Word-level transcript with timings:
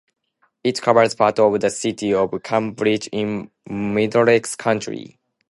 It 0.63 0.81
covers 0.81 1.13
part 1.13 1.37
of 1.37 1.59
the 1.59 1.69
city 1.69 2.11
of 2.11 2.33
Cambridge 2.41 3.05
in 3.11 3.51
Middlesex 3.69 4.55
County. 4.55 5.19